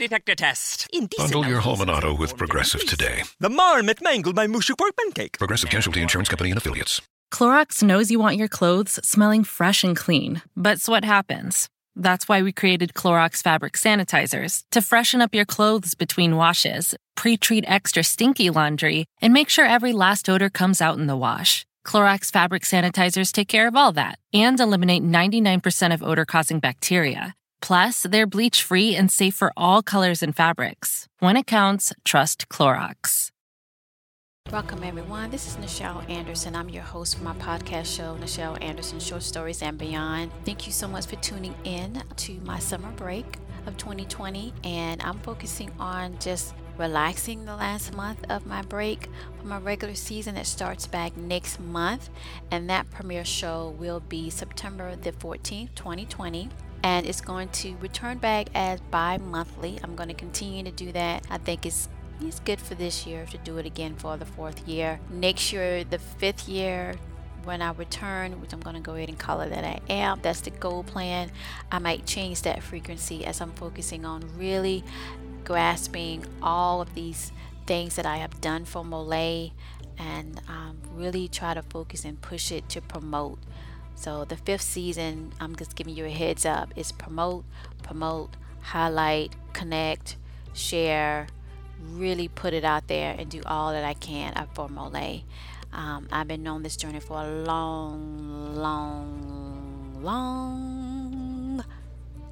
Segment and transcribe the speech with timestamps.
[0.00, 0.88] Detector test.
[0.94, 3.22] Indecent Bundle your home and auto with Progressive today.
[3.38, 5.38] The marmot mangled my mushy pork pancake.
[5.38, 7.02] Progressive Casualty Insurance Company and affiliates.
[7.30, 11.68] Clorox knows you want your clothes smelling fresh and clean, but what happens?
[11.96, 17.36] That's why we created Clorox fabric sanitizers to freshen up your clothes between washes, pre
[17.36, 21.66] treat extra stinky laundry, and make sure every last odor comes out in the wash.
[21.86, 27.34] Clorox fabric sanitizers take care of all that and eliminate 99% of odor causing bacteria.
[27.60, 31.06] Plus, they're bleach free and safe for all colors and fabrics.
[31.18, 33.30] When it counts, trust Clorox.
[34.50, 35.30] Welcome, everyone.
[35.30, 36.56] This is Nichelle Anderson.
[36.56, 40.32] I'm your host for my podcast show, Nichelle Anderson Short Stories and Beyond.
[40.44, 44.52] Thank you so much for tuning in to my summer break of 2020.
[44.64, 49.94] And I'm focusing on just relaxing the last month of my break for my regular
[49.94, 52.10] season that starts back next month.
[52.50, 56.48] And that premiere show will be September the 14th, 2020
[56.82, 59.78] and it's going to return back as bi-monthly.
[59.82, 61.24] I'm going to continue to do that.
[61.30, 61.88] I think it's
[62.22, 65.00] it's good for this year to do it again for the fourth year.
[65.10, 66.94] Next year, the fifth year,
[67.44, 70.20] when I return, which I'm going to go ahead and call it that I am,
[70.20, 71.30] that's the goal plan.
[71.72, 74.84] I might change that frequency as I'm focusing on really
[75.44, 77.32] grasping all of these
[77.66, 79.52] things that I have done for Molay
[79.96, 83.38] and um, really try to focus and push it to promote.
[84.00, 87.44] So the fifth season, I'm just giving you a heads up, is promote,
[87.82, 88.30] promote,
[88.62, 90.16] highlight, connect,
[90.54, 91.26] share,
[91.90, 95.20] really put it out there and do all that I can for Mole.
[95.74, 101.62] Um, I've been on this journey for a long, long, long,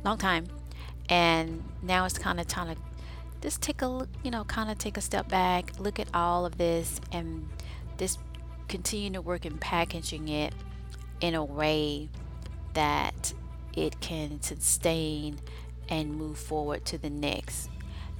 [0.07, 0.47] long time,
[1.11, 2.81] and now it's kind of time to
[3.43, 6.47] just take a look, you know, kind of take a step back, look at all
[6.47, 7.47] of this, and
[7.99, 8.21] just
[8.69, 10.55] continue to work in packaging it
[11.21, 12.09] in a way
[12.75, 13.33] that
[13.75, 15.39] it can sustain
[15.89, 17.71] and move forward to the next.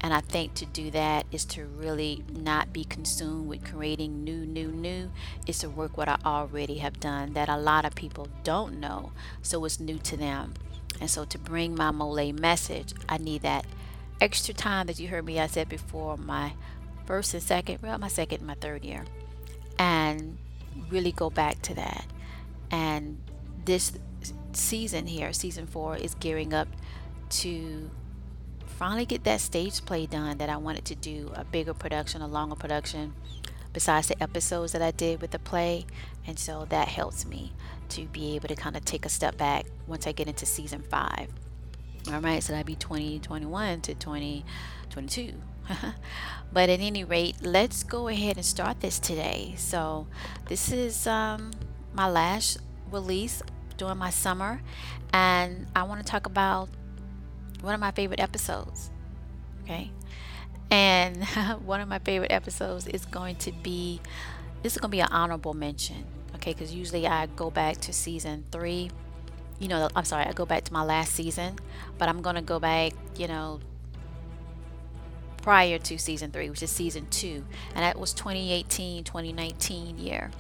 [0.01, 4.47] And I think to do that is to really not be consumed with creating new,
[4.47, 5.11] new, new.
[5.47, 9.11] It's to work what I already have done that a lot of people don't know.
[9.43, 10.55] So it's new to them.
[11.01, 13.67] And so to bring my Molay message, I need that
[14.21, 16.53] extra time that you heard me, I said before, my
[17.05, 19.05] first and second, well, my second and my third year.
[19.79, 20.39] And
[20.91, 22.07] really go back to that.
[22.71, 23.19] And
[23.65, 23.93] this
[24.53, 26.69] season here, season four, is gearing up
[27.31, 27.91] to
[28.67, 32.29] finally get that stage play done that I wanted to do a bigger production, a
[32.29, 33.13] longer production,
[33.73, 35.87] besides the episodes that I did with the play.
[36.27, 37.53] And so that helps me
[37.91, 40.83] to be able to kind of take a step back once I get into season
[40.83, 41.29] five.
[42.13, 45.35] All right, so that'd be 2021 to 2022.
[46.53, 49.55] but at any rate, let's go ahead and start this today.
[49.57, 50.07] So,
[50.49, 51.51] this is um,
[51.99, 52.59] my last
[52.93, 53.43] release
[53.77, 54.63] during my summer,
[55.13, 56.69] and I want to talk about
[57.61, 58.91] one of my favorite episodes.
[59.65, 59.91] Okay.
[60.71, 61.25] And
[61.65, 64.01] one of my favorite episodes is going to be
[64.63, 66.05] this is going to be an honorable mention.
[66.37, 66.53] Okay.
[66.53, 68.91] Because usually I go back to season three.
[69.59, 71.59] You know, I'm sorry, I go back to my last season,
[71.99, 73.59] but I'm going to go back, you know,
[75.43, 77.45] prior to season three, which is season two,
[77.75, 80.31] and that was 2018 2019 year.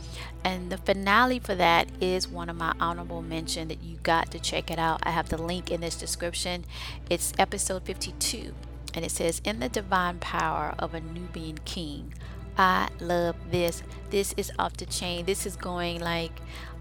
[0.44, 4.38] And the finale for that is one of my honorable mention that you got to
[4.38, 5.00] check it out.
[5.02, 6.64] I have the link in this description.
[7.10, 8.54] It's episode 52,
[8.94, 12.14] and it says, In the divine power of a Nubian king.
[12.56, 13.84] I love this.
[14.10, 15.26] This is off the chain.
[15.26, 16.32] This is going like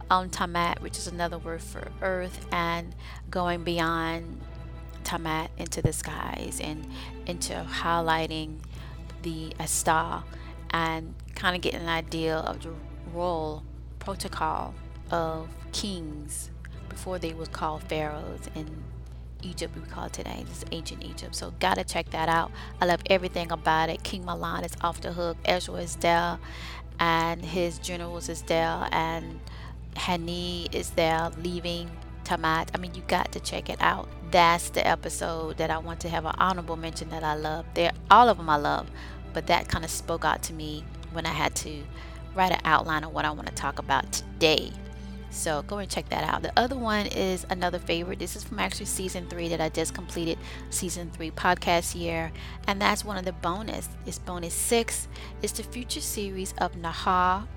[0.10, 2.96] on Tamat, which is another word for earth, and
[3.30, 4.42] going beyond
[5.08, 6.86] Tamat into the skies and
[7.26, 8.58] into highlighting
[9.22, 10.24] the Asta
[10.72, 12.72] and kind of getting an idea of the
[13.14, 13.64] royal
[14.00, 14.76] protocol
[15.10, 16.52] of kings
[16.90, 18.84] before they was called pharaohs in
[19.44, 21.36] Egypt we call it today this is ancient Egypt.
[21.36, 22.52] So gotta check that out.
[22.82, 24.04] I love everything about it.
[24.04, 26.38] King Milan is off the hook Ezra is there
[27.00, 29.40] and his generals is there and
[29.96, 31.90] Hani is there leaving
[32.28, 32.70] Tamat.
[32.74, 34.10] I mean, you got to check it out.
[34.32, 37.66] That's the episode that I want to have an honorable mention that I love.
[37.74, 38.92] There, all of them I love,
[39.34, 40.84] but that kind of spoke out to me
[41.14, 41.84] when I had to
[42.36, 44.72] write an outline of what I want to talk about today.
[45.30, 46.42] So go and check that out.
[46.42, 48.20] The other one is another favorite.
[48.20, 50.38] This is from actually season three that I just completed
[50.70, 52.32] season three podcast year,
[52.68, 53.88] and that's one of the bonus.
[54.06, 55.08] It's bonus six.
[55.42, 57.48] It's the future series of Nahar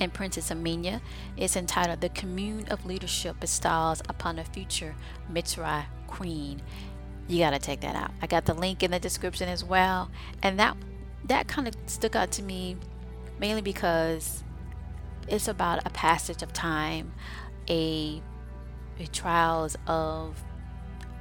[0.00, 1.00] and Princess Amina
[1.36, 4.94] is entitled The Commune of Leadership Bestows Upon a Future
[5.28, 6.62] Mitra Queen.
[7.28, 8.10] You got to take that out.
[8.20, 10.10] I got the link in the description as well.
[10.42, 10.76] And that
[11.26, 12.76] that kind of stuck out to me
[13.38, 14.42] mainly because
[15.28, 17.12] it's about a passage of time,
[17.68, 18.20] a,
[18.98, 20.42] a trials of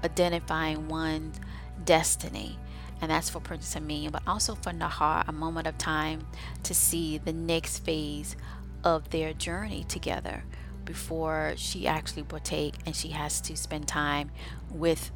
[0.03, 1.39] identifying one's
[1.83, 2.57] destiny
[3.01, 6.27] and that's for Princess Amina, but also for Nahar, a moment of time
[6.63, 8.35] to see the next phase
[8.83, 10.43] of their journey together
[10.85, 14.31] before she actually partake and she has to spend time
[14.71, 15.11] with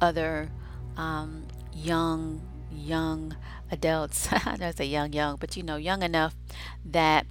[0.00, 0.48] other
[0.96, 2.40] um, young
[2.74, 3.36] young
[3.70, 6.34] adults I don't say young young but you know young enough
[6.86, 7.26] that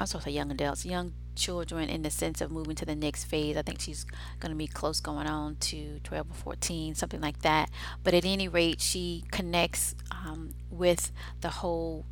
[0.00, 3.24] I'm to say young adults young children in the sense of moving to the next
[3.24, 3.56] phase.
[3.56, 4.06] I think she's
[4.40, 7.70] going to be close going on to 12 or 14, something like that.
[8.02, 12.06] But at any rate, she connects um, with the whole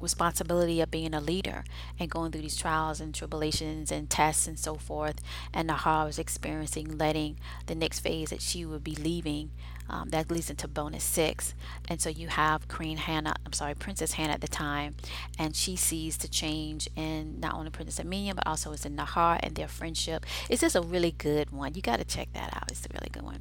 [0.00, 1.64] responsibility of being a leader
[1.98, 5.20] and going through these trials and tribulations and tests and so forth.
[5.52, 9.50] And Nahar was experiencing letting the next phase that she would be leaving
[9.88, 11.54] um, that leads into bonus six.
[11.88, 14.96] And so you have Queen Hannah, I'm sorry, Princess Hannah at the time,
[15.38, 19.38] and she sees the change in not only Princess Amina, but also it's in Nahar
[19.42, 20.24] and their friendship.
[20.48, 21.74] It's just a really good one.
[21.74, 22.70] You got to check that out.
[22.70, 23.40] It's a really good one.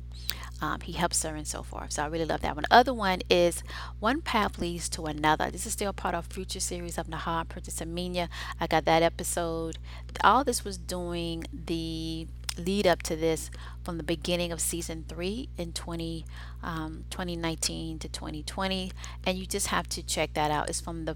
[0.62, 1.92] Um, he helps her and so forth.
[1.92, 2.64] So I really love that one.
[2.72, 3.64] Other one is
[4.00, 5.52] One Path Leads to Another.
[5.52, 8.30] This is still part of future series of Nahar, Princess Amina.
[8.62, 9.78] I got that episode.
[10.24, 13.50] All this was doing the lead up to this
[13.84, 16.26] from the beginning of season three in 20,
[16.62, 18.92] um, 2019 to 2020
[19.26, 20.70] and you just have to check that out.
[20.70, 21.16] It's from the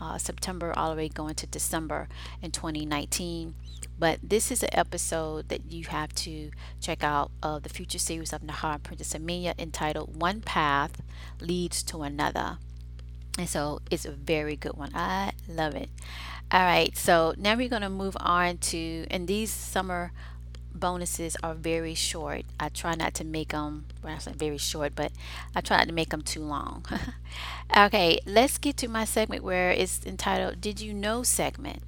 [0.00, 2.08] uh, September all the way going to December
[2.42, 3.54] in 2019
[3.98, 6.50] but this is an episode that you have to
[6.80, 11.00] check out of the future series of Nahar Princess Amina entitled One Path
[11.40, 12.58] Leads to Another.
[13.38, 14.90] And so it's a very good one.
[14.94, 15.90] I love it.
[16.50, 20.12] All right so now we're going to move on to and these summer
[20.74, 22.42] bonuses are very short.
[22.58, 25.12] I try not to make them, well, very short, but
[25.54, 26.84] I try not to make them too long.
[27.76, 31.82] okay, let's get to my segment where it's entitled Did You Know segment.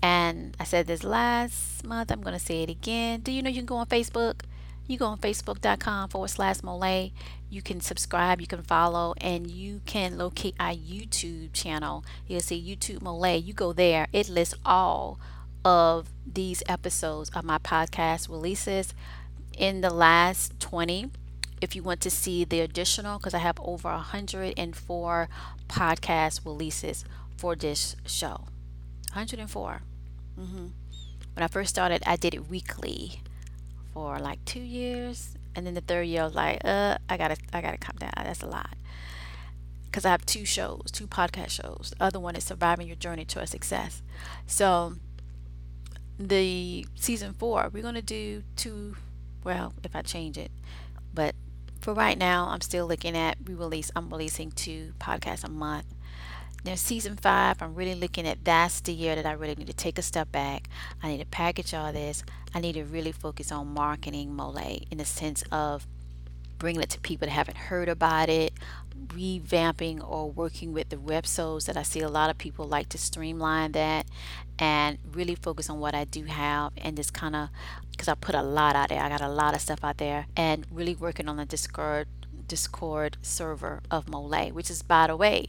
[0.00, 3.20] And I said this last month, I'm going to say it again.
[3.20, 4.42] Do you know you can go on Facebook?
[4.86, 7.10] You go on facebook.com forward slash Mole.
[7.50, 12.04] You can subscribe, you can follow, and you can locate our YouTube channel.
[12.26, 13.36] You'll see YouTube Mole.
[13.36, 15.18] You go there, it lists all
[15.64, 18.94] of these episodes of my podcast releases.
[19.56, 21.10] In the last 20
[21.60, 25.28] if you want to see the additional because i have over 104
[25.68, 27.04] podcast releases
[27.36, 28.44] for this show.
[29.12, 29.82] 104
[30.38, 30.56] mm-hmm.
[30.56, 33.22] when i first started i did it weekly
[33.92, 37.36] for like two years and then the third year i was like uh i gotta
[37.52, 38.12] i gotta come down.
[38.16, 38.74] That's a lot.
[39.86, 41.92] Because i have two shows two podcast shows.
[41.96, 44.02] The other one is surviving your journey to a success.
[44.46, 44.94] So
[46.18, 48.96] the season four, we're going to do two,
[49.44, 50.50] well, if I change it,
[51.14, 51.34] but
[51.80, 53.90] for right now, I'm still looking at we release.
[53.94, 55.86] I'm releasing two podcasts a month.
[56.64, 59.72] Now, season five, I'm really looking at that's the year that I really need to
[59.72, 60.68] take a step back.
[61.02, 62.24] I need to package all this.
[62.52, 65.86] I need to really focus on marketing Mole in the sense of
[66.58, 68.52] bringing it to people that haven't heard about it,
[69.08, 72.98] revamping or working with the websites that I see a lot of people like to
[72.98, 74.06] streamline that
[74.58, 77.48] and really focus on what I do have and just kind of
[77.92, 79.00] because I put a lot out there.
[79.00, 82.08] I got a lot of stuff out there and really working on the Discord
[82.46, 85.48] Discord server of Mole, which is by the way,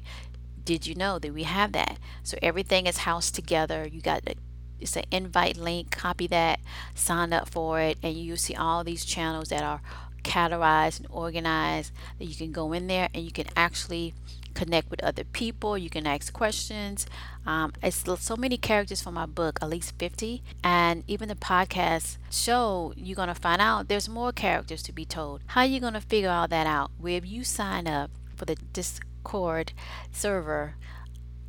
[0.63, 1.97] did you know that we have that?
[2.23, 3.87] So everything is housed together.
[3.91, 4.35] You got the
[4.79, 6.59] it's an invite link, copy that,
[6.95, 9.81] sign up for it, and you see all these channels that are
[10.23, 14.13] categorized and organized that you can go in there and you can actually
[14.53, 15.77] connect with other people.
[15.77, 17.05] You can ask questions.
[17.45, 22.17] Um, it's so many characters from my book at least 50 and even the podcast
[22.29, 25.41] show you're going to find out there's more characters to be told.
[25.47, 26.91] How are you going to figure all that out?
[26.97, 29.73] Where you sign up for the discord
[30.11, 30.75] server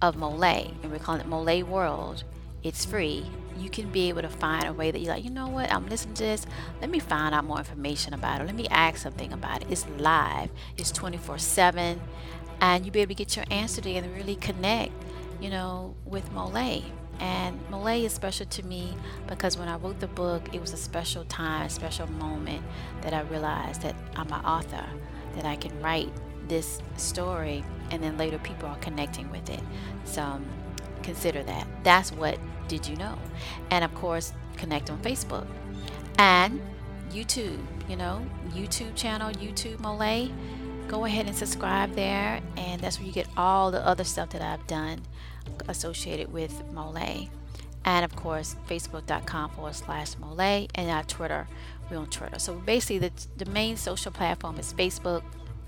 [0.00, 2.24] of mole and we're calling it mole world
[2.62, 3.25] it's free
[3.61, 5.87] you can be able to find a way that you're like, you know what, I'm
[5.88, 6.47] listening to this.
[6.81, 8.47] Let me find out more information about it.
[8.47, 9.69] Let me ask something about it.
[9.71, 12.00] It's live, it's 24 7,
[12.61, 14.93] and you'll be able to get your answer together and really connect,
[15.40, 16.83] you know, with Mole.
[17.19, 20.79] And Mole is special to me because when I wrote the book, it was a
[20.79, 22.64] special time, a special moment
[23.02, 24.87] that I realized that I'm an author,
[25.35, 26.11] that I can write
[26.49, 29.61] this story, and then later people are connecting with it.
[30.05, 30.47] So um,
[31.02, 31.66] consider that.
[31.83, 32.38] That's what
[32.69, 33.19] did you know?
[33.71, 35.47] And of course, connect on Facebook
[36.19, 36.61] and
[37.11, 37.61] YouTube.
[37.88, 40.30] You know, YouTube channel, YouTube Mole.
[40.87, 44.42] Go ahead and subscribe there, and that's where you get all the other stuff that
[44.42, 45.02] I've done
[45.69, 47.28] associated with Mole.
[47.85, 51.47] And of course, facebook.com forward slash Mole and our Twitter.
[51.90, 52.38] We're on Twitter.
[52.38, 55.23] So basically, the, the main social platform is Facebook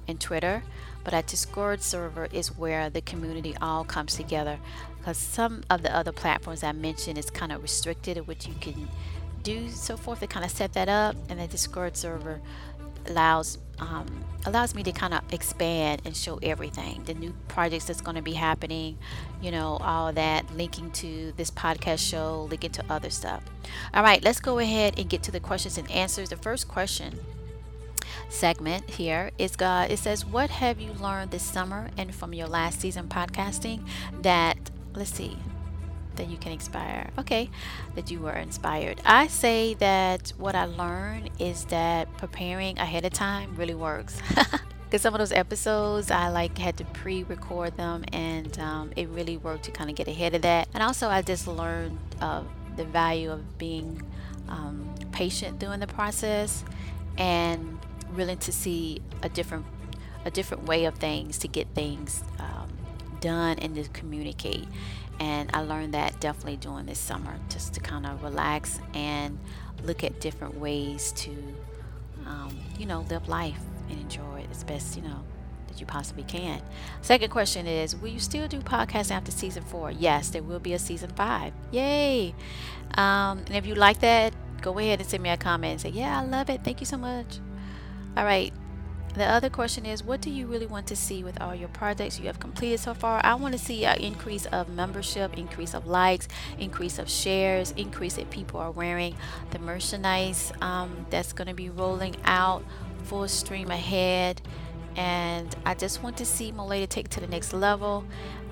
[0.08, 0.62] and Twitter,
[1.04, 4.58] but our Discord server is where the community all comes together
[4.98, 8.88] because some of the other platforms I mentioned is kind of restricted, what you can
[9.42, 10.20] do so forth.
[10.20, 12.40] To kind of set that up, and the Discord server
[13.08, 14.06] allows um,
[14.46, 17.02] allows me to kind of expand and show everything.
[17.04, 18.98] The new projects that's going to be happening
[19.40, 23.42] you know all that linking to this podcast show linking to other stuff.
[23.92, 26.30] All right let's go ahead and get to the questions and answers.
[26.30, 27.18] The first question
[28.28, 29.90] segment here is God.
[29.90, 33.86] It says, What have you learned this summer and from your last season podcasting
[34.22, 34.58] that,
[34.94, 35.36] let's see,
[36.16, 37.10] that you can inspire?
[37.18, 37.50] Okay,
[37.94, 39.00] that you were inspired.
[39.04, 44.20] I say that what I learned is that preparing ahead of time really works.
[44.92, 49.38] Because some of those episodes, I like had to pre-record them, and um, it really
[49.38, 50.68] worked to kind of get ahead of that.
[50.74, 52.42] And also, I just learned uh,
[52.76, 54.02] the value of being
[54.48, 56.62] um, patient during the process
[57.16, 57.78] and
[58.12, 59.66] willing to see a different
[60.24, 62.68] a different way of things to get things um,
[63.20, 64.66] done and to communicate.
[65.20, 69.38] And i learned that definitely during this summer just to kind of relax and
[69.84, 71.30] look at different ways to
[72.26, 75.22] um, you know live life and enjoy it as best you know
[75.68, 76.60] that you possibly can.
[77.02, 79.90] Second question is will you still do podcasts after season four?
[79.90, 81.52] Yes there will be a season five.
[81.70, 82.34] Yay!
[82.94, 85.88] Um, and if you like that go ahead and send me a comment and say
[85.90, 86.64] yeah i love it.
[86.64, 87.38] Thank you so much
[88.16, 88.52] all right.
[89.14, 92.18] The other question is, what do you really want to see with all your projects
[92.18, 93.20] you have completed so far?
[93.22, 96.28] I want to see an increase of membership, increase of likes,
[96.58, 99.14] increase of shares, increase that people are wearing
[99.50, 102.64] the merchandise um, that's going to be rolling out
[103.04, 104.40] full stream ahead.
[104.96, 108.06] And I just want to see Molay take to the next level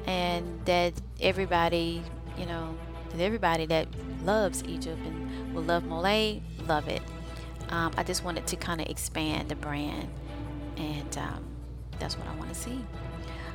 [0.07, 2.02] and that everybody,
[2.37, 2.76] you know,
[3.11, 3.88] that everybody that
[4.25, 7.00] loves Egypt and will love Molay, love it
[7.71, 10.09] um, I just wanted to kind of expand the brand,
[10.77, 11.45] and um,
[11.99, 12.85] that's what I want to see.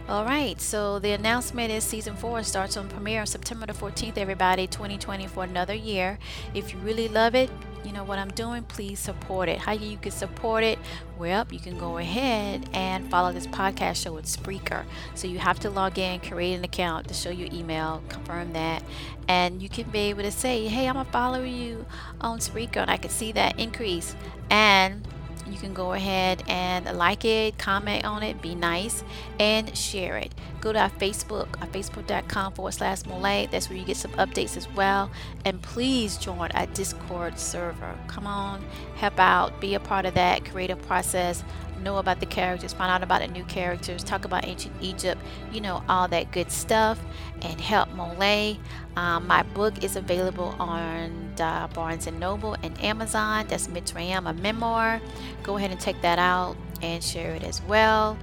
[0.07, 4.17] All right, so the announcement is season four starts on premiere on September the 14th,
[4.17, 6.19] everybody, 2020 for another year.
[6.53, 7.49] If you really love it,
[7.85, 9.59] you know what I'm doing, please support it.
[9.59, 10.79] How you can support it?
[11.17, 14.83] Well, you can go ahead and follow this podcast show with Spreaker.
[15.13, 18.83] So you have to log in, create an account to show your email, confirm that,
[19.27, 21.85] and you can be able to say, hey, I'm gonna follow you
[22.19, 24.15] on Spreaker, and I can see that increase.
[24.49, 25.07] And
[25.55, 29.03] you can go ahead and like it, comment on it, be nice,
[29.39, 30.33] and share it.
[30.59, 33.49] Go to our Facebook, our facebook.com forward slash Molay.
[33.49, 35.09] That's where you get some updates as well.
[35.45, 37.97] And please join our Discord server.
[38.07, 41.43] Come on, help out, be a part of that creative process
[41.81, 45.61] know about the characters, find out about the new characters, talk about ancient Egypt, you
[45.61, 46.99] know, all that good stuff,
[47.41, 48.57] and help Molay.
[48.95, 53.45] Um, my book is available on uh, Barnes and Noble and Amazon.
[53.47, 55.01] That's Mitzrayim, a memoir.
[55.43, 58.17] Go ahead and check that out and share it as well.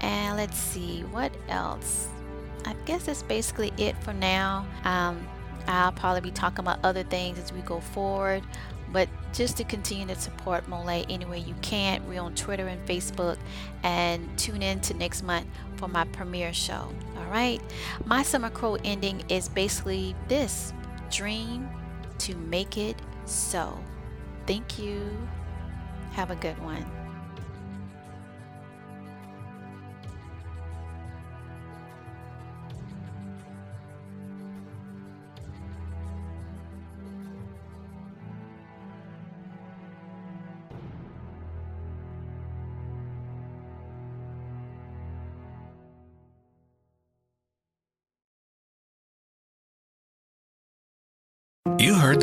[0.00, 2.08] And let's see what else.
[2.64, 4.66] I guess that's basically it for now.
[4.84, 5.26] Um,
[5.66, 8.42] I'll probably be talking about other things as we go forward.
[8.94, 12.80] But just to continue to support Molay any way you can, we're on Twitter and
[12.86, 13.36] Facebook.
[13.82, 15.46] And tune in to next month
[15.76, 16.88] for my premiere show.
[17.18, 17.60] All right.
[18.04, 20.72] My summer Crow ending is basically this
[21.10, 21.68] dream
[22.18, 23.76] to make it so.
[24.46, 25.02] Thank you.
[26.12, 27.03] Have a good one.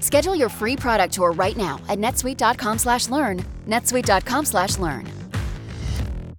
[0.00, 5.19] Schedule your free product tour right now at netsuite.com/learn, netsuite.com/learn.